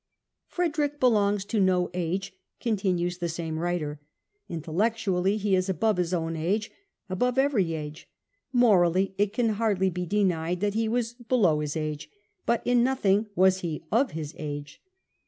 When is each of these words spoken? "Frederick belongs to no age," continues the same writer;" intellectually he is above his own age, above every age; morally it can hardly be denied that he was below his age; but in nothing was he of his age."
"Frederick 0.47 0.99
belongs 0.99 1.45
to 1.45 1.59
no 1.59 1.91
age," 1.93 2.33
continues 2.59 3.19
the 3.19 3.29
same 3.29 3.59
writer;" 3.59 3.99
intellectually 4.49 5.37
he 5.37 5.53
is 5.55 5.69
above 5.69 5.97
his 5.97 6.11
own 6.11 6.35
age, 6.35 6.71
above 7.07 7.37
every 7.37 7.75
age; 7.75 8.09
morally 8.51 9.13
it 9.19 9.31
can 9.31 9.49
hardly 9.49 9.91
be 9.91 10.07
denied 10.07 10.59
that 10.59 10.73
he 10.73 10.87
was 10.87 11.13
below 11.13 11.59
his 11.59 11.77
age; 11.77 12.09
but 12.47 12.65
in 12.65 12.83
nothing 12.83 13.27
was 13.35 13.59
he 13.59 13.83
of 13.91 14.09
his 14.13 14.33
age." 14.39 14.81